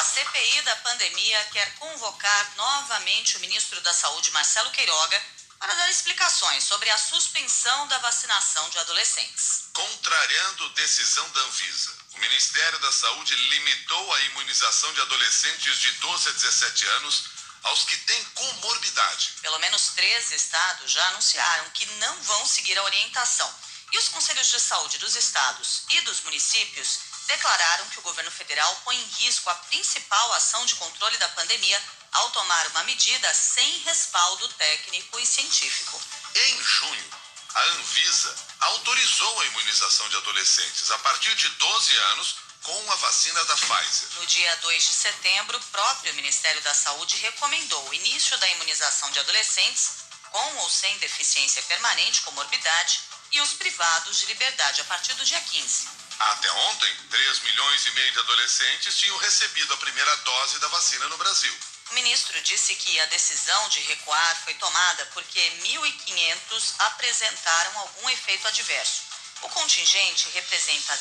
A 0.00 0.02
CPI 0.02 0.62
da 0.62 0.76
pandemia 0.76 1.44
quer 1.52 1.74
convocar 1.74 2.56
novamente 2.56 3.36
o 3.36 3.40
ministro 3.40 3.78
da 3.82 3.92
Saúde, 3.92 4.30
Marcelo 4.30 4.70
Queiroga, 4.70 5.22
para 5.58 5.74
dar 5.74 5.90
explicações 5.90 6.64
sobre 6.64 6.88
a 6.88 6.96
suspensão 6.96 7.86
da 7.86 7.98
vacinação 7.98 8.66
de 8.70 8.78
adolescentes. 8.78 9.64
Contrariando 9.74 10.70
decisão 10.70 11.28
da 11.32 11.40
Anvisa, 11.42 11.94
o 12.14 12.18
Ministério 12.18 12.78
da 12.78 12.90
Saúde 12.90 13.36
limitou 13.36 14.14
a 14.14 14.20
imunização 14.22 14.90
de 14.94 15.02
adolescentes 15.02 15.78
de 15.78 15.92
12 15.92 16.28
a 16.30 16.32
17 16.32 16.86
anos 16.86 17.24
aos 17.64 17.84
que 17.84 17.98
têm 17.98 18.24
comorbidade. 18.24 19.34
Pelo 19.42 19.58
menos 19.58 19.88
13 19.88 20.34
estados 20.34 20.90
já 20.90 21.06
anunciaram 21.08 21.68
que 21.72 21.84
não 21.96 22.22
vão 22.22 22.46
seguir 22.46 22.78
a 22.78 22.84
orientação. 22.84 23.54
E 23.92 23.98
os 23.98 24.08
conselhos 24.08 24.48
de 24.48 24.60
saúde 24.60 24.96
dos 24.96 25.14
estados 25.14 25.82
e 25.90 26.00
dos 26.02 26.22
municípios 26.22 27.09
declararam 27.30 27.88
que 27.90 27.98
o 28.00 28.02
governo 28.02 28.30
federal 28.30 28.74
põe 28.84 28.96
em 28.96 29.08
risco 29.22 29.48
a 29.48 29.54
principal 29.54 30.32
ação 30.32 30.66
de 30.66 30.74
controle 30.74 31.16
da 31.18 31.28
pandemia 31.30 31.80
ao 32.12 32.30
tomar 32.30 32.66
uma 32.68 32.84
medida 32.84 33.32
sem 33.32 33.78
respaldo 33.80 34.48
técnico 34.54 35.18
e 35.20 35.26
científico. 35.26 36.00
Em 36.34 36.62
junho, 36.62 37.10
a 37.54 37.62
Anvisa 37.62 38.36
autorizou 38.60 39.40
a 39.40 39.46
imunização 39.46 40.08
de 40.08 40.16
adolescentes 40.16 40.90
a 40.90 40.98
partir 40.98 41.34
de 41.36 41.48
12 41.48 41.96
anos 41.96 42.36
com 42.62 42.92
a 42.92 42.96
vacina 42.96 43.44
da 43.44 43.56
Pfizer. 43.56 44.08
No 44.16 44.26
dia 44.26 44.56
2 44.56 44.82
de 44.82 44.94
setembro, 44.94 45.56
o 45.56 45.64
próprio 45.64 46.14
Ministério 46.14 46.60
da 46.62 46.74
Saúde 46.74 47.16
recomendou 47.18 47.88
o 47.88 47.94
início 47.94 48.36
da 48.38 48.48
imunização 48.48 49.10
de 49.12 49.20
adolescentes 49.20 50.00
com 50.30 50.56
ou 50.58 50.70
sem 50.70 50.96
deficiência 50.98 51.62
permanente, 51.62 52.22
comorbidade, 52.22 53.00
e 53.32 53.40
os 53.40 53.52
privados 53.52 54.18
de 54.18 54.26
liberdade 54.26 54.80
a 54.80 54.84
partir 54.84 55.14
do 55.14 55.24
dia 55.24 55.40
15. 55.40 55.88
Até 56.20 56.52
ontem, 56.52 56.96
3 57.08 57.40
milhões 57.40 57.86
e 57.86 57.90
meio 57.92 58.12
de 58.12 58.18
adolescentes 58.18 58.98
tinham 58.98 59.16
recebido 59.16 59.72
a 59.72 59.78
primeira 59.78 60.14
dose 60.18 60.58
da 60.58 60.68
vacina 60.68 61.08
no 61.08 61.16
Brasil. 61.16 61.58
O 61.90 61.94
ministro 61.94 62.38
disse 62.42 62.74
que 62.74 63.00
a 63.00 63.06
decisão 63.06 63.68
de 63.70 63.80
recuar 63.80 64.36
foi 64.44 64.52
tomada 64.54 65.06
porque 65.14 65.40
1.500 65.62 66.74
apresentaram 66.80 67.80
algum 67.80 68.10
efeito 68.10 68.46
adverso. 68.46 69.00
O 69.40 69.48
contingente 69.48 70.28
representa 70.34 70.94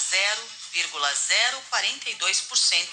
0,042% 0.74 2.90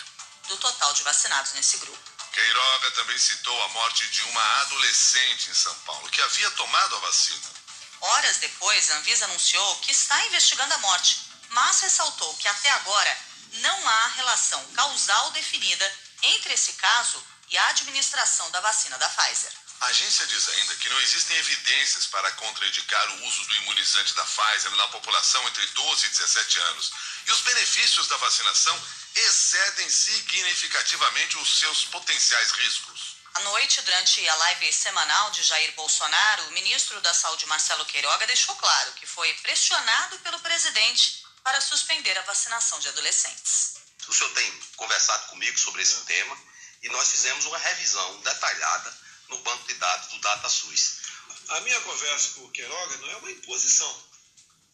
do 0.48 0.56
total 0.56 0.92
de 0.94 1.04
vacinados 1.04 1.52
nesse 1.52 1.76
grupo. 1.78 2.10
Queiroga 2.32 2.90
também 2.90 3.18
citou 3.18 3.62
a 3.62 3.68
morte 3.68 4.04
de 4.08 4.22
uma 4.22 4.60
adolescente 4.62 5.48
em 5.48 5.54
São 5.54 5.74
Paulo 5.86 6.10
que 6.10 6.20
havia 6.20 6.50
tomado 6.50 6.96
a 6.96 6.98
vacina. 6.98 7.54
Horas 8.00 8.38
depois, 8.38 8.90
a 8.90 8.96
Anvisa 8.96 9.26
anunciou 9.26 9.76
que 9.76 9.92
está 9.92 10.26
investigando 10.26 10.74
a 10.74 10.78
morte 10.78 11.25
mas 11.50 11.80
ressaltou 11.80 12.36
que 12.36 12.48
até 12.48 12.70
agora 12.70 13.18
não 13.54 13.88
há 13.88 14.06
relação 14.08 14.64
causal 14.74 15.30
definida 15.30 15.98
entre 16.22 16.54
esse 16.54 16.72
caso 16.74 17.22
e 17.48 17.58
a 17.58 17.68
administração 17.68 18.50
da 18.50 18.60
vacina 18.60 18.98
da 18.98 19.08
Pfizer. 19.08 19.52
A 19.80 19.86
agência 19.86 20.26
diz 20.26 20.48
ainda 20.48 20.74
que 20.76 20.88
não 20.88 21.00
existem 21.00 21.36
evidências 21.36 22.06
para 22.06 22.30
contraindicar 22.32 23.10
o 23.10 23.24
uso 23.26 23.44
do 23.44 23.54
imunizante 23.56 24.14
da 24.14 24.24
Pfizer 24.24 24.70
na 24.74 24.88
população 24.88 25.46
entre 25.48 25.66
12 25.66 26.06
e 26.06 26.08
17 26.08 26.58
anos. 26.60 26.92
E 27.26 27.32
os 27.32 27.40
benefícios 27.42 28.08
da 28.08 28.16
vacinação 28.16 28.80
excedem 29.14 29.90
significativamente 29.90 31.36
os 31.38 31.58
seus 31.58 31.84
potenciais 31.84 32.52
riscos. 32.52 33.16
À 33.34 33.40
noite, 33.40 33.82
durante 33.82 34.26
a 34.26 34.34
live 34.34 34.72
semanal 34.72 35.30
de 35.30 35.42
Jair 35.42 35.70
Bolsonaro, 35.72 36.44
o 36.44 36.52
ministro 36.52 36.98
da 37.02 37.12
Saúde, 37.12 37.44
Marcelo 37.44 37.84
Queiroga, 37.84 38.26
deixou 38.26 38.56
claro 38.56 38.92
que 38.94 39.06
foi 39.06 39.30
pressionado 39.34 40.18
pelo 40.20 40.40
presidente 40.40 41.25
para 41.46 41.60
suspender 41.60 42.18
a 42.18 42.22
vacinação 42.22 42.80
de 42.80 42.88
adolescentes. 42.88 43.74
O 44.08 44.12
senhor 44.12 44.34
tem 44.34 44.60
conversado 44.74 45.28
comigo 45.28 45.56
sobre 45.56 45.80
esse 45.80 45.94
tema 46.00 46.36
e 46.82 46.88
nós 46.88 47.08
fizemos 47.12 47.44
uma 47.46 47.56
revisão 47.56 48.20
detalhada 48.22 48.98
no 49.28 49.38
banco 49.38 49.64
de 49.68 49.74
dados 49.74 50.08
do 50.08 50.18
DataSUS. 50.18 51.02
A 51.50 51.60
minha 51.60 51.80
conversa 51.82 52.30
com 52.30 52.46
o 52.46 52.50
Queiroga 52.50 52.96
não 52.96 53.10
é 53.10 53.16
uma 53.18 53.30
imposição. 53.30 54.04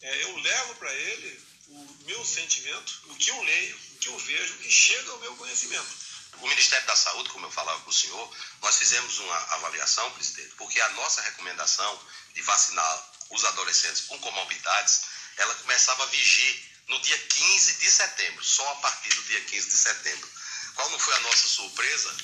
É, 0.01 0.23
eu 0.23 0.35
levo 0.39 0.75
para 0.77 0.91
ele 0.95 1.47
o 1.69 1.97
meu 2.07 2.25
sentimento, 2.25 3.03
o 3.09 3.17
que 3.17 3.31
eu 3.31 3.43
leio, 3.43 3.77
o 3.77 3.99
que 3.99 4.09
eu 4.09 4.19
vejo, 4.21 4.55
e 4.63 4.73
chega 4.73 5.11
ao 5.11 5.19
meu 5.19 5.37
conhecimento. 5.37 5.95
O 6.41 6.49
Ministério 6.49 6.87
da 6.87 6.97
Saúde, 6.97 7.29
como 7.29 7.45
eu 7.45 7.53
falava 7.53 7.81
para 7.81 7.91
o 7.91 7.93
senhor, 7.93 8.37
nós 8.63 8.79
fizemos 8.79 9.19
uma 9.19 9.37
avaliação, 9.57 10.11
presidente, 10.13 10.55
porque 10.57 10.81
a 10.81 10.89
nossa 10.93 11.21
recomendação 11.21 12.03
de 12.33 12.41
vacinar 12.41 13.13
os 13.29 13.45
adolescentes 13.45 14.07
com 14.07 14.19
comorbidades 14.21 15.13
ela 15.37 15.55
começava 15.57 16.03
a 16.03 16.07
vigir 16.07 16.72
no 16.93 17.01
dia 17.01 17.19
15 17.19 17.75
de 17.79 17.91
setembro, 17.91 18.45
só 18.45 18.71
a 18.73 18.77
partir 18.77 19.15
do 19.15 19.23
dia 19.23 19.41
15 19.41 19.67
de 19.67 19.77
setembro. 19.77 20.31
Qual 20.75 20.91
não 20.91 20.99
foi 20.99 21.15
a 21.15 21.21
nossa 21.21 21.49
surpresa? 21.49 22.17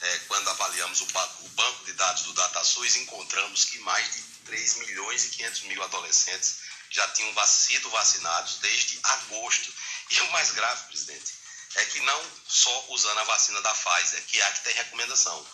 É, 0.00 0.18
quando 0.26 0.50
avaliamos 0.50 1.00
o, 1.00 1.04
o, 1.04 1.48
banco 1.50 1.84
de 1.84 1.92
dados 1.92 2.22
do 2.24 2.32
DataSUS, 2.34 2.96
encontramos 2.96 3.64
que 3.66 3.78
mais 3.78 4.14
de 4.14 4.22
3 4.44 4.74
milhões 4.78 5.24
e 5.24 5.30
500 5.30 5.60
mil 5.62 5.82
adolescentes 5.82 6.56
já 6.90 7.06
tinham 7.08 7.46
sido 7.46 7.88
vacinados 7.90 8.56
desde 8.56 8.98
agosto. 9.02 9.72
E 10.10 10.20
o 10.20 10.30
mais 10.32 10.50
grave, 10.50 10.88
presidente, 10.88 11.32
é 11.76 11.84
que 11.84 12.00
não 12.00 12.32
só 12.48 12.86
usando 12.90 13.18
a 13.18 13.24
vacina 13.24 13.60
da 13.62 13.74
Pfizer, 13.74 14.22
que 14.26 14.40
é 14.40 14.44
a 14.44 14.52
que 14.52 14.64
tem 14.64 14.74
recomendação. 14.74 15.46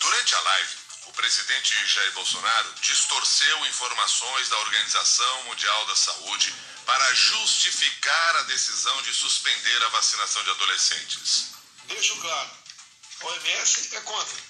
Durante 0.00 0.34
a 0.34 0.40
live, 0.40 0.76
o 1.06 1.12
presidente 1.12 1.86
Jair 1.86 2.12
Bolsonaro 2.12 2.74
distorceu 2.80 3.66
informações 3.66 4.48
da 4.48 4.58
Organização 4.58 5.44
Mundial 5.44 5.86
da 5.86 5.96
Saúde 5.96 6.54
para 6.86 7.14
justificar 7.14 8.36
a 8.36 8.42
decisão 8.42 9.02
de 9.02 9.12
suspender 9.14 9.82
a 9.84 9.88
vacinação 9.88 10.42
de 10.44 10.50
adolescentes. 10.50 11.48
Deixo 11.84 12.16
claro, 12.16 12.50
a 13.20 13.26
OMS 13.26 13.96
é 13.96 14.00
contra 14.00 14.42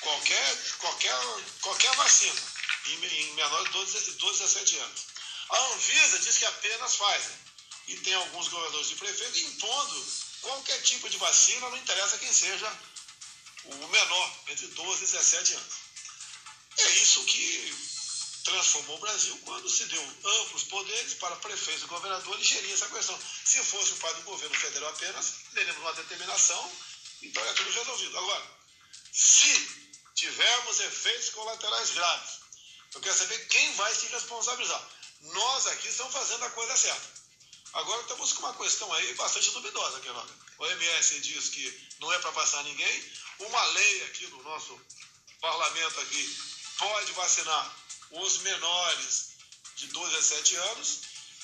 qualquer, 0.00 0.56
qualquer, 0.78 1.18
qualquer 1.60 1.94
vacina 1.96 2.42
em, 2.86 3.34
menores 3.34 3.66
de 3.66 3.72
12, 3.72 4.12
12 4.12 4.42
a 4.42 4.46
17 4.46 4.78
anos. 4.78 5.06
A 5.50 5.58
Anvisa 5.72 6.18
diz 6.18 6.38
que 6.38 6.44
apenas 6.44 6.96
faz. 6.96 7.24
E 7.88 7.96
tem 7.98 8.14
alguns 8.14 8.48
governadores 8.48 8.90
e 8.90 8.96
prefeitos 8.96 9.40
impondo 9.42 10.06
qualquer 10.42 10.80
tipo 10.82 11.08
de 11.08 11.16
vacina, 11.18 11.68
não 11.70 11.76
interessa 11.76 12.18
quem 12.18 12.32
seja 12.32 12.72
o 13.68 13.88
menor, 13.88 14.32
entre 14.48 14.66
12 14.68 15.04
e 15.04 15.06
17 15.06 15.54
anos. 15.54 15.74
É 16.78 16.88
isso 17.02 17.24
que 17.24 17.96
transformou 18.44 18.96
o 18.96 19.00
Brasil 19.00 19.36
quando 19.44 19.68
se 19.68 19.84
deu 19.86 20.02
amplos 20.24 20.64
poderes 20.64 21.14
para 21.14 21.34
prefeitos 21.36 21.82
e 21.82 21.86
governadores 21.86 22.46
gerir 22.46 22.72
essa 22.72 22.88
questão. 22.88 23.18
Se 23.44 23.58
fosse 23.64 23.92
o 23.92 23.96
pai 23.96 24.14
do 24.14 24.22
governo 24.22 24.54
federal 24.54 24.90
apenas, 24.90 25.34
teremos 25.52 25.82
uma 25.82 25.92
determinação, 25.94 26.72
então 27.22 27.44
é 27.44 27.52
tudo 27.54 27.70
resolvido. 27.70 28.18
Agora, 28.18 28.56
se 29.12 29.86
tivermos 30.14 30.80
efeitos 30.80 31.30
colaterais 31.30 31.90
graves, 31.90 32.40
eu 32.94 33.00
quero 33.00 33.16
saber 33.16 33.46
quem 33.48 33.74
vai 33.74 33.94
se 33.94 34.06
responsabilizar. 34.06 34.90
Nós 35.20 35.66
aqui 35.66 35.88
estamos 35.88 36.12
fazendo 36.12 36.44
a 36.44 36.50
coisa 36.50 36.76
certa. 36.76 37.25
Agora 37.74 38.02
estamos 38.02 38.32
com 38.32 38.42
uma 38.42 38.54
questão 38.54 38.92
aí 38.92 39.14
bastante 39.14 39.50
duvidosa, 39.50 39.98
aqui, 39.98 40.08
O 40.08 40.62
OMS 40.64 41.20
diz 41.20 41.48
que 41.50 41.88
não 42.00 42.12
é 42.12 42.18
para 42.18 42.32
passar 42.32 42.62
ninguém. 42.64 43.12
Uma 43.38 43.64
lei 43.66 44.04
aqui 44.04 44.26
do 44.28 44.42
nosso 44.42 44.80
parlamento 45.40 46.00
aqui 46.00 46.38
pode 46.78 47.12
vacinar 47.12 47.76
os 48.10 48.38
menores 48.38 49.30
de 49.76 49.88
12 49.88 50.14
a 50.14 50.18
17 50.18 50.56
anos 50.56 51.00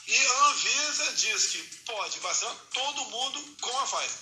e 0.07 0.27
a 0.27 0.45
Anvisa 0.47 1.13
diz 1.13 1.47
que 1.47 1.63
pode 1.85 2.19
vacinar 2.21 2.57
todo 2.73 3.05
mundo 3.07 3.57
com 3.61 3.79
a 3.79 3.87
Pfizer. 3.87 4.19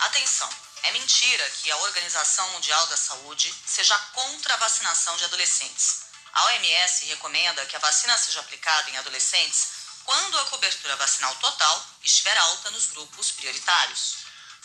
Atenção, 0.00 0.50
é 0.82 0.92
mentira 0.92 1.50
que 1.50 1.70
a 1.70 1.76
Organização 1.78 2.48
Mundial 2.50 2.86
da 2.88 2.96
Saúde 2.96 3.52
seja 3.66 3.98
contra 4.12 4.54
a 4.54 4.58
vacinação 4.58 5.16
de 5.16 5.24
adolescentes. 5.24 6.04
A 6.32 6.44
OMS 6.46 7.06
recomenda 7.06 7.64
que 7.66 7.76
a 7.76 7.78
vacina 7.78 8.16
seja 8.18 8.40
aplicada 8.40 8.90
em 8.90 8.96
adolescentes 8.98 9.73
quando 10.04 10.38
a 10.38 10.44
cobertura 10.46 10.96
vacinal 10.96 11.34
total 11.36 11.86
estiver 12.02 12.36
alta 12.36 12.70
nos 12.70 12.86
grupos 12.88 13.30
prioritários. 13.32 14.16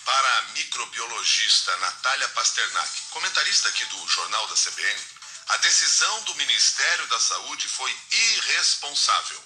Para 0.06 0.38
a 0.38 0.42
microbiologista 0.54 1.76
Natália 1.78 2.30
Pasternak, 2.30 3.02
comentarista 3.12 3.70
aqui 3.70 3.86
do 3.86 4.08
Jornal 4.08 4.48
da 4.48 4.56
CBN, 4.56 5.02
a 5.50 5.58
decisão 5.58 6.24
do 6.24 6.36
Ministério 6.36 7.08
da 7.08 7.20
Saúde 7.20 7.68
foi 7.68 7.96
irresponsável. 8.12 9.44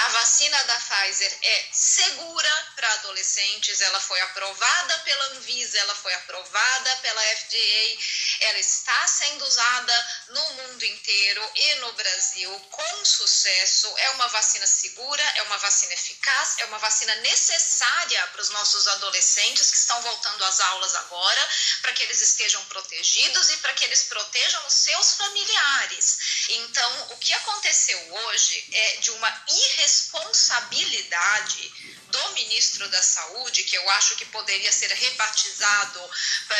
A 0.00 0.08
vacina 0.10 0.62
da 0.64 0.76
Pfizer 0.76 1.38
é 1.42 1.68
segura 1.72 2.72
para 2.76 2.92
adolescentes, 2.94 3.80
ela 3.80 4.00
foi 4.00 4.20
aprovada 4.20 4.98
pela 5.00 5.24
Anvisa, 5.32 5.78
ela 5.78 5.94
foi 5.96 6.14
aprovada 6.14 6.96
pela 6.98 7.20
FDA, 7.20 7.98
ela 8.40 8.58
está 8.60 9.06
sendo 9.08 9.44
usada 9.44 10.22
no 10.28 10.52
mundo 10.54 10.84
inteiro 10.84 11.50
e 11.54 11.74
no 11.76 11.92
Brasil 11.94 12.60
com 12.70 13.04
sucesso. 13.04 13.92
É 13.98 14.10
uma 14.10 14.28
vacina 14.28 14.66
segura, 14.66 15.22
é 15.36 15.42
uma 15.42 15.58
vacina 15.58 15.92
eficaz, 15.92 16.54
é 16.58 16.64
uma 16.66 16.78
vacina 16.78 17.14
necessária 17.16 18.24
para 18.28 18.42
os 18.42 18.50
nossos 18.50 18.86
adolescentes 18.86 19.70
que 19.70 19.76
estão 19.76 20.00
voltando 20.02 20.44
às 20.44 20.60
aulas 20.60 20.94
agora, 20.94 21.48
para 21.82 21.92
que 21.92 22.04
eles 22.04 22.20
estejam 22.20 22.64
protegidos 22.66 23.50
e 23.50 23.56
para 23.56 23.72
que 23.74 23.84
eles 23.84 24.04
protejam 24.04 24.64
os 24.66 24.74
seus 24.74 25.14
familiares. 25.14 26.18
Então, 26.50 27.08
o 27.10 27.16
que 27.16 27.32
aconteceu 27.32 28.14
hoje 28.14 28.64
é 28.72 28.96
de 28.98 29.10
uma 29.10 29.44
irresponsabilidade 29.48 29.87
irresponsabilidade 29.88 31.72
do 32.08 32.32
ministro 32.32 32.88
da 32.88 33.02
Saúde, 33.02 33.64
que 33.64 33.76
eu 33.76 33.90
acho 33.90 34.16
que 34.16 34.24
poderia 34.26 34.72
ser 34.72 34.90
rebatizado, 34.90 36.10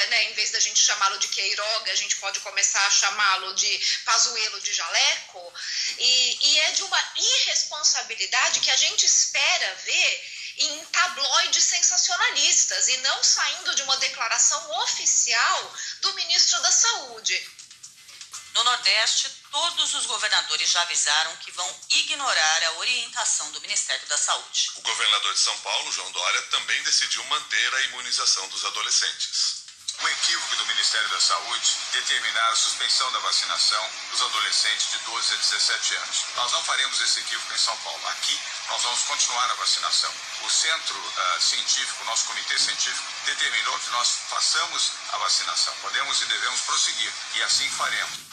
né, 0.08 0.24
em 0.24 0.32
vez 0.34 0.50
da 0.50 0.60
gente 0.60 0.80
chamá-lo 0.80 1.18
de 1.18 1.28
Queiroga, 1.28 1.92
a 1.92 1.96
gente 1.96 2.16
pode 2.16 2.40
começar 2.40 2.84
a 2.86 2.90
chamá-lo 2.90 3.54
de 3.54 4.02
Pazuelo 4.04 4.60
de 4.60 4.72
Jaleco, 4.74 5.52
e, 5.98 6.38
e 6.42 6.58
é 6.58 6.72
de 6.72 6.82
uma 6.82 7.12
irresponsabilidade 7.16 8.60
que 8.60 8.70
a 8.70 8.76
gente 8.76 9.06
espera 9.06 9.74
ver 9.84 10.24
em 10.58 10.84
tabloides 10.86 11.64
sensacionalistas 11.64 12.88
e 12.88 12.96
não 12.98 13.22
saindo 13.22 13.74
de 13.74 13.82
uma 13.82 13.96
declaração 13.98 14.70
oficial 14.82 15.76
do 16.00 16.14
ministro 16.14 16.60
da 16.60 16.72
Saúde. 16.72 17.67
No 18.54 18.64
Nordeste, 18.64 19.30
todos 19.50 19.94
os 19.94 20.06
governadores 20.06 20.70
já 20.70 20.82
avisaram 20.82 21.36
que 21.36 21.50
vão 21.52 21.80
ignorar 21.90 22.64
a 22.64 22.72
orientação 22.72 23.50
do 23.52 23.60
Ministério 23.60 24.06
da 24.08 24.18
Saúde. 24.18 24.70
O 24.76 24.82
governador 24.82 25.32
de 25.32 25.40
São 25.40 25.58
Paulo, 25.58 25.92
João 25.92 26.10
Dória, 26.12 26.42
também 26.42 26.82
decidiu 26.82 27.24
manter 27.24 27.74
a 27.74 27.80
imunização 27.82 28.48
dos 28.48 28.64
adolescentes. 28.64 29.68
Um 30.00 30.08
equívoco 30.08 30.54
do 30.54 30.66
Ministério 30.66 31.08
da 31.08 31.20
Saúde 31.20 31.76
determinar 31.92 32.48
a 32.50 32.56
suspensão 32.56 33.10
da 33.10 33.18
vacinação 33.18 33.90
dos 34.12 34.22
adolescentes 34.22 34.92
de 34.92 34.98
12 34.98 35.34
a 35.34 35.36
17 35.36 35.94
anos. 35.96 36.24
Nós 36.36 36.52
não 36.52 36.62
faremos 36.62 37.00
esse 37.00 37.18
equívoco 37.18 37.52
em 37.52 37.58
São 37.58 37.76
Paulo. 37.78 38.06
Aqui, 38.06 38.38
nós 38.68 38.82
vamos 38.82 39.02
continuar 39.02 39.50
a 39.50 39.54
vacinação. 39.54 40.14
O 40.42 40.50
centro 40.50 40.96
uh, 40.96 41.42
científico, 41.42 42.04
nosso 42.04 42.26
comitê 42.26 42.56
científico, 42.58 43.12
determinou 43.24 43.76
que 43.80 43.90
nós 43.90 44.08
façamos 44.28 44.92
a 45.12 45.18
vacinação. 45.18 45.74
Podemos 45.80 46.22
e 46.22 46.26
devemos 46.26 46.60
prosseguir, 46.60 47.12
e 47.34 47.42
assim 47.42 47.68
faremos. 47.70 48.27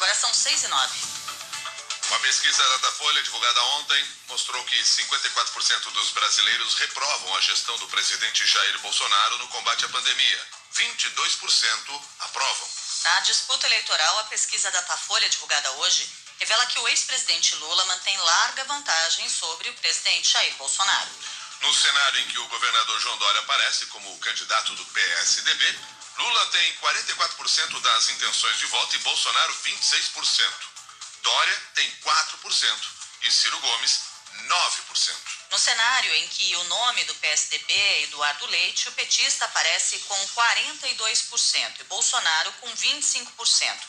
Agora 0.00 0.14
são 0.14 0.32
6 0.32 0.62
e 0.64 0.68
9. 0.68 0.98
Uma 2.08 2.18
pesquisa 2.20 2.62
da 2.62 2.68
Datafolha 2.78 3.22
divulgada 3.22 3.62
ontem 3.76 4.02
mostrou 4.28 4.64
que 4.64 4.82
54% 4.82 5.92
dos 5.92 6.10
brasileiros 6.12 6.74
reprovam 6.76 7.36
a 7.36 7.40
gestão 7.42 7.76
do 7.76 7.86
presidente 7.88 8.46
Jair 8.46 8.78
Bolsonaro 8.78 9.36
no 9.36 9.48
combate 9.48 9.84
à 9.84 9.88
pandemia. 9.90 10.48
22% 10.74 12.02
aprovam. 12.20 12.68
Na 13.04 13.20
disputa 13.20 13.66
eleitoral, 13.66 14.20
a 14.20 14.24
pesquisa 14.24 14.70
da 14.70 14.80
Datafolha 14.80 15.28
divulgada 15.28 15.70
hoje 15.72 16.08
revela 16.38 16.64
que 16.64 16.78
o 16.78 16.88
ex-presidente 16.88 17.54
Lula 17.56 17.84
mantém 17.84 18.16
larga 18.16 18.64
vantagem 18.64 19.28
sobre 19.28 19.68
o 19.68 19.74
presidente 19.74 20.32
Jair 20.32 20.54
Bolsonaro. 20.54 21.10
No 21.60 21.74
cenário 21.74 22.20
em 22.20 22.28
que 22.28 22.38
o 22.38 22.48
governador 22.48 22.98
João 23.00 23.18
Dória 23.18 23.40
aparece 23.40 23.84
como 23.88 24.18
candidato 24.20 24.74
do 24.76 24.84
PSDB, 24.86 25.78
Lula 26.20 26.46
tem 26.48 26.74
44% 26.76 27.80
das 27.80 28.08
intenções 28.10 28.58
de 28.58 28.66
voto 28.66 28.94
e 28.94 28.98
Bolsonaro 28.98 29.54
26%. 29.64 30.52
Dória 31.22 31.62
tem 31.74 31.90
4% 32.02 32.88
e 33.22 33.32
Ciro 33.32 33.58
Gomes 33.58 34.00
9%. 34.46 35.16
No 35.50 35.58
cenário 35.58 36.14
em 36.16 36.28
que 36.28 36.54
o 36.56 36.64
nome 36.64 37.04
do 37.04 37.14
PSDB 37.14 38.02
Eduardo 38.04 38.46
Leite, 38.48 38.88
o 38.90 38.92
petista 38.92 39.46
aparece 39.46 39.98
com 40.00 40.28
42% 40.28 41.80
e 41.80 41.84
Bolsonaro 41.84 42.52
com 42.60 42.70
25%. 42.70 43.80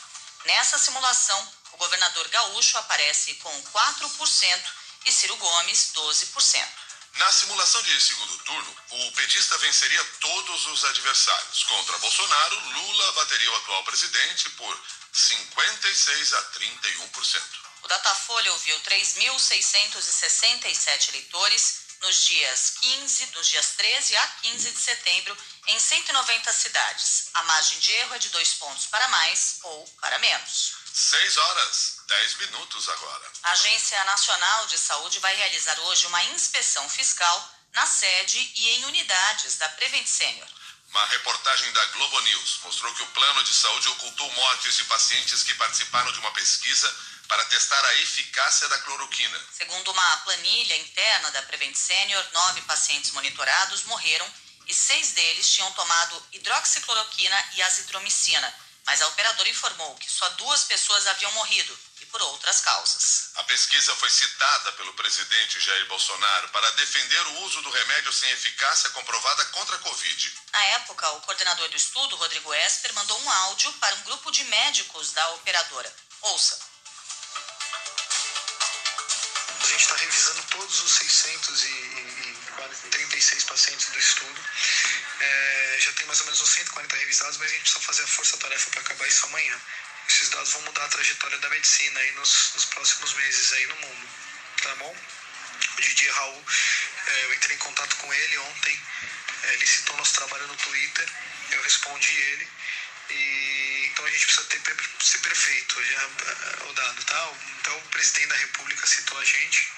Nessa 0.46 0.78
simulação, 0.78 1.52
o 1.72 1.76
governador 1.76 2.26
gaúcho 2.28 2.78
aparece 2.78 3.34
com 3.34 3.62
4% 3.64 4.64
e 5.04 5.12
Ciro 5.12 5.36
Gomes 5.36 5.92
12%. 5.94 6.81
Na 7.14 7.32
simulação 7.32 7.82
de 7.82 8.00
segundo 8.00 8.38
turno, 8.38 8.76
o 8.90 9.12
petista 9.12 9.56
venceria 9.58 10.02
todos 10.20 10.66
os 10.66 10.84
adversários. 10.84 11.62
Contra 11.64 11.98
Bolsonaro, 11.98 12.58
Lula 12.70 13.12
bateria 13.12 13.50
o 13.50 13.56
atual 13.56 13.84
presidente 13.84 14.48
por 14.50 14.80
56 15.12 16.32
a 16.32 16.42
31%. 16.52 17.42
O 17.82 17.88
Datafolha 17.88 18.52
ouviu 18.52 18.80
3.667 18.80 21.10
eleitores 21.10 21.82
nos 22.00 22.24
dias 22.24 22.70
15, 22.80 23.26
nos 23.34 23.48
dias 23.48 23.74
13 23.76 24.16
a 24.16 24.26
15 24.42 24.70
de 24.72 24.80
setembro, 24.80 25.36
em 25.68 25.78
190 25.78 26.52
cidades. 26.52 27.28
A 27.34 27.42
margem 27.44 27.78
de 27.78 27.92
erro 27.92 28.14
é 28.14 28.18
de 28.18 28.30
dois 28.30 28.54
pontos 28.54 28.86
para 28.86 29.06
mais 29.08 29.58
ou 29.62 29.86
para 30.00 30.18
menos. 30.18 30.81
6 30.92 31.36
horas, 31.38 31.96
10 32.06 32.34
minutos 32.36 32.88
agora. 32.90 33.32
A 33.44 33.52
Agência 33.52 34.04
Nacional 34.04 34.66
de 34.66 34.76
Saúde 34.76 35.18
vai 35.20 35.34
realizar 35.34 35.78
hoje 35.80 36.06
uma 36.06 36.22
inspeção 36.24 36.86
fiscal 36.88 37.50
na 37.72 37.86
sede 37.86 38.38
e 38.56 38.68
em 38.72 38.84
unidades 38.84 39.56
da 39.56 39.68
Prevent 39.70 40.06
Senior. 40.06 40.46
Uma 40.90 41.06
reportagem 41.06 41.72
da 41.72 41.86
Globo 41.86 42.20
News 42.20 42.60
mostrou 42.64 42.94
que 42.94 43.02
o 43.02 43.06
plano 43.06 43.42
de 43.42 43.54
saúde 43.54 43.88
ocultou 43.88 44.30
mortes 44.32 44.76
de 44.76 44.84
pacientes 44.84 45.42
que 45.42 45.54
participaram 45.54 46.12
de 46.12 46.18
uma 46.18 46.30
pesquisa 46.32 46.94
para 47.26 47.46
testar 47.46 47.82
a 47.82 47.94
eficácia 47.94 48.68
da 48.68 48.78
cloroquina. 48.80 49.40
Segundo 49.50 49.90
uma 49.90 50.16
planilha 50.18 50.76
interna 50.76 51.30
da 51.30 51.40
Prevent 51.44 51.74
Senior, 51.74 52.22
nove 52.34 52.60
pacientes 52.62 53.12
monitorados 53.12 53.84
morreram 53.84 54.30
e 54.66 54.74
seis 54.74 55.12
deles 55.12 55.50
tinham 55.50 55.72
tomado 55.72 56.26
hidroxicloroquina 56.32 57.48
e 57.54 57.62
azitromicina 57.62 58.54
mas 58.84 59.00
a 59.00 59.06
operadora 59.08 59.48
informou 59.48 59.96
que 59.96 60.10
só 60.10 60.28
duas 60.30 60.64
pessoas 60.64 61.06
haviam 61.06 61.30
morrido 61.32 61.78
e 62.00 62.06
por 62.06 62.20
outras 62.22 62.60
causas. 62.60 63.30
A 63.36 63.44
pesquisa 63.44 63.94
foi 63.96 64.10
citada 64.10 64.72
pelo 64.72 64.92
presidente 64.94 65.60
Jair 65.60 65.86
Bolsonaro 65.86 66.48
para 66.48 66.68
defender 66.72 67.26
o 67.28 67.42
uso 67.42 67.62
do 67.62 67.70
remédio 67.70 68.12
sem 68.12 68.28
eficácia 68.30 68.90
comprovada 68.90 69.44
contra 69.46 69.76
a 69.76 69.78
Covid. 69.78 70.34
Na 70.52 70.64
época, 70.64 71.08
o 71.10 71.20
coordenador 71.20 71.68
do 71.68 71.76
estudo, 71.76 72.16
Rodrigo 72.16 72.52
Esper, 72.52 72.92
mandou 72.94 73.20
um 73.20 73.30
áudio 73.30 73.72
para 73.74 73.94
um 73.96 74.02
grupo 74.02 74.32
de 74.32 74.42
médicos 74.44 75.12
da 75.12 75.28
operadora. 75.30 75.94
Ouça. 76.22 76.58
A 79.60 79.66
gente 79.66 79.80
está 79.80 79.94
revisando 79.96 80.42
todos 80.50 80.82
os 80.82 80.92
636 80.92 83.44
pacientes 83.44 83.90
do 83.90 83.98
estudo 83.98 84.40
é, 85.20 85.76
já 85.78 85.92
tem 85.92 86.06
mais 86.06 86.20
ou 86.20 86.26
menos 86.26 86.40
uns 86.40 86.50
140 86.50 86.96
revisados, 86.96 87.36
mas 87.38 87.50
a 87.50 87.54
gente 87.54 87.70
só 87.70 87.80
fazer 87.80 88.02
a 88.02 88.06
força-tarefa 88.06 88.70
para 88.70 88.80
acabar 88.80 89.06
isso 89.06 89.26
amanhã. 89.26 89.60
Esses 90.08 90.28
dados 90.30 90.52
vão 90.52 90.62
mudar 90.62 90.84
a 90.84 90.88
trajetória 90.88 91.38
da 91.38 91.48
medicina 91.48 92.00
aí 92.00 92.10
nos, 92.12 92.52
nos 92.54 92.64
próximos 92.66 93.14
meses 93.14 93.52
aí 93.52 93.66
no 93.66 93.76
mundo, 93.76 94.08
tá 94.62 94.74
bom? 94.76 94.96
O 95.76 95.80
Didi 95.80 96.08
Raul, 96.08 96.44
é, 97.06 97.24
eu 97.24 97.34
entrei 97.34 97.56
em 97.56 97.60
contato 97.60 97.96
com 97.96 98.12
ele 98.12 98.38
ontem, 98.38 98.80
é, 99.44 99.54
ele 99.54 99.66
citou 99.66 99.96
nosso 99.96 100.14
trabalho 100.14 100.46
no 100.48 100.56
Twitter, 100.56 101.08
eu 101.50 101.62
respondi 101.62 102.12
ele, 102.12 102.48
e 103.10 103.86
então 103.90 104.04
a 104.04 104.10
gente 104.10 104.26
precisa 104.26 104.46
ter, 104.48 104.60
ser 105.00 105.18
perfeito 105.18 105.84
já 105.84 106.02
é, 106.02 106.64
o 106.68 106.72
dado, 106.72 107.04
tá? 107.04 107.32
Então 107.60 107.78
o 107.78 107.88
presidente 107.88 108.28
da 108.28 108.36
República 108.36 108.86
citou 108.86 109.18
a 109.18 109.24
gente, 109.24 109.72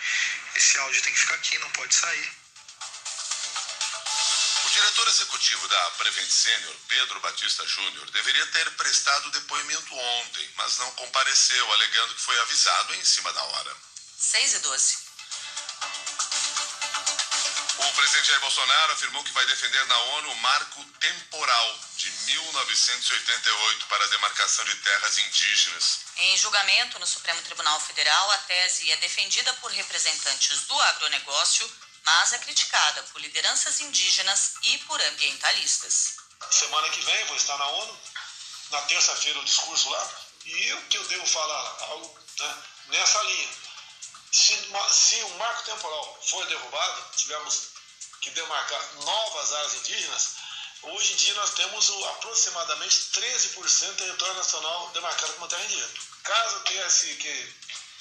esse 0.56 0.78
áudio 0.78 1.02
tem 1.02 1.12
que 1.12 1.18
ficar 1.18 1.34
aqui, 1.34 1.58
não 1.58 1.70
pode 1.70 1.94
sair 1.94 2.43
diretor 4.84 5.08
executivo 5.08 5.66
da 5.68 5.90
Prevent 5.92 6.28
Senior, 6.28 6.74
Pedro 6.88 7.20
Batista 7.20 7.66
Júnior, 7.66 8.10
deveria 8.10 8.46
ter 8.48 8.70
prestado 8.72 9.30
depoimento 9.30 9.96
ontem, 9.96 10.50
mas 10.56 10.76
não 10.76 10.90
compareceu, 10.92 11.72
alegando 11.72 12.14
que 12.14 12.20
foi 12.20 12.38
avisado 12.40 12.94
em 12.94 13.04
cima 13.04 13.32
da 13.32 13.42
hora. 13.42 13.76
6 14.18 14.54
e 14.54 14.58
12. 14.58 14.98
O 17.78 17.92
presidente 17.94 18.28
Jair 18.28 18.40
Bolsonaro 18.40 18.92
afirmou 18.92 19.24
que 19.24 19.32
vai 19.32 19.46
defender 19.46 19.86
na 19.86 19.98
ONU 19.98 20.30
o 20.30 20.36
marco 20.36 20.84
temporal 21.00 21.80
de 21.96 22.10
1988 22.10 23.86
para 23.86 24.04
a 24.04 24.08
demarcação 24.08 24.64
de 24.66 24.74
terras 24.76 25.18
indígenas. 25.18 26.00
Em 26.16 26.36
julgamento 26.36 26.98
no 26.98 27.06
Supremo 27.06 27.40
Tribunal 27.42 27.80
Federal, 27.80 28.30
a 28.32 28.38
tese 28.38 28.90
é 28.90 28.96
defendida 28.98 29.52
por 29.54 29.70
representantes 29.70 30.60
do 30.66 30.80
agronegócio 30.82 31.70
mas 32.04 32.32
é 32.34 32.38
criticada 32.38 33.02
por 33.04 33.20
lideranças 33.20 33.80
indígenas 33.80 34.52
e 34.62 34.78
por 34.78 35.00
ambientalistas. 35.00 36.16
Semana 36.50 36.88
que 36.90 37.00
vem 37.00 37.24
vou 37.26 37.36
estar 37.36 37.56
na 37.56 37.66
ONU, 37.66 38.00
na 38.70 38.82
terça-feira 38.82 39.38
o 39.38 39.44
discurso 39.44 39.88
lá, 39.88 40.10
e 40.44 40.72
o 40.74 40.82
que 40.88 40.98
eu 40.98 41.08
devo 41.08 41.26
falar 41.26 41.76
algo 41.80 42.18
né, 42.38 42.62
nessa 42.88 43.22
linha. 43.22 43.48
Se, 44.30 44.54
se 44.90 45.22
o 45.22 45.28
marco 45.38 45.62
temporal 45.62 46.20
for 46.26 46.46
derrubado, 46.46 47.16
tivermos 47.16 47.68
que 48.20 48.30
demarcar 48.30 48.94
novas 48.96 49.52
áreas 49.52 49.74
indígenas, 49.74 50.30
hoje 50.82 51.12
em 51.14 51.16
dia 51.16 51.34
nós 51.34 51.54
temos 51.54 51.88
aproximadamente 52.10 52.96
13% 53.14 53.86
do 53.86 53.96
território 53.96 54.34
nacional 54.34 54.90
demarcado 54.90 55.32
como 55.34 55.48
terra 55.48 55.64
indígena. 55.64 55.90
Caso 56.22 56.60
tenha 56.60 56.86
esse, 56.86 57.14
que, 57.16 57.54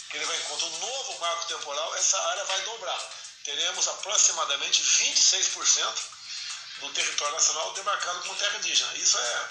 que 0.10 0.18
ele 0.18 0.26
vai 0.26 0.38
encontrar 0.38 0.68
um 0.68 0.80
novo 0.80 1.20
marco 1.20 1.46
temporal, 1.48 1.96
essa 1.96 2.22
área 2.30 2.44
vai 2.46 2.62
dobrar 2.62 3.23
teremos 3.44 3.88
aproximadamente 3.88 4.82
26% 4.82 5.96
do 6.80 6.90
território 6.90 7.34
nacional 7.36 7.74
demarcado 7.74 8.22
como 8.22 8.36
terra 8.36 8.58
indígena. 8.58 8.94
Isso 8.96 9.18
é 9.18 9.50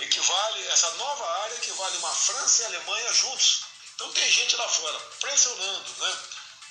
equivale 0.00 0.66
essa 0.68 0.90
nova 0.92 1.42
área 1.42 1.54
equivale 1.56 1.96
uma 1.98 2.14
França 2.14 2.62
e 2.62 2.66
Alemanha 2.66 3.12
juntos. 3.12 3.64
Então 3.94 4.12
tem 4.12 4.32
gente 4.32 4.56
lá 4.56 4.68
fora 4.68 4.98
pressionando, 5.20 5.94
né? 5.98 6.18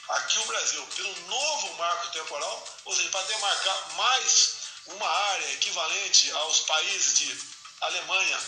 Aqui 0.10 0.40
o 0.40 0.46
Brasil 0.46 0.88
pelo 0.96 1.20
novo 1.28 1.74
marco 1.76 2.08
temporal, 2.12 2.78
ou 2.86 2.96
seja, 2.96 3.10
para 3.10 3.22
demarcar 3.28 3.94
mais 3.96 4.54
uma 4.88 5.08
área 5.08 5.54
equivalente 5.54 6.32
aos 6.32 6.62
países 6.62 7.20
de 7.20 7.50
Alemanha 7.82 8.40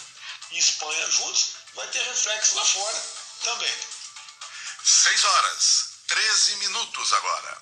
e 0.51 0.57
Espanha 0.57 1.11
juntos, 1.11 1.51
vai 1.75 1.87
ter 1.89 2.01
reflexo 2.01 2.55
lá 2.55 2.65
fora 2.65 3.03
também. 3.43 3.73
6 4.83 5.23
horas 5.23 5.91
13 6.11 6.55
minutos 6.57 7.13
agora. 7.13 7.61